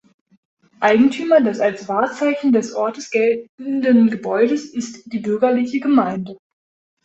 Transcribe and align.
Eigentümer 0.79 1.41
des 1.43 1.59
als 1.59 1.87
Wahrzeichen 1.87 2.51
des 2.53 2.73
Ortes 2.73 3.11
geltenden 3.11 4.09
Gebäudes 4.09 4.65
ist 4.73 5.13
die 5.13 5.19
bürgerliche 5.19 5.79
Gemeinde. 5.79 6.37